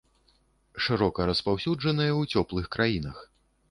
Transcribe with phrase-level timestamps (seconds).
[0.85, 3.27] Шырока распаўсюджаныя ў цёплых краінах.